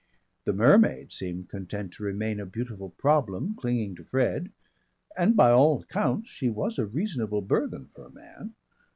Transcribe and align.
The 0.45 0.53
mermaid 0.53 1.11
seemed 1.11 1.49
content 1.49 1.93
to 1.93 2.03
remain 2.03 2.39
a 2.39 2.45
beautiful 2.47 2.89
problem 2.89 3.53
clinging 3.53 3.93
to 3.97 4.03
Fred, 4.03 4.51
and 5.15 5.35
by 5.37 5.51
all 5.51 5.83
accounts 5.83 6.27
she 6.27 6.49
was 6.49 6.79
a 6.79 6.87
reasonable 6.87 7.43
burthen 7.43 7.85
for 7.93 8.07
a 8.07 8.11
man. 8.11 8.55